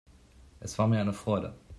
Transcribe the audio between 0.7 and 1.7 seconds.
war mir eine Freude.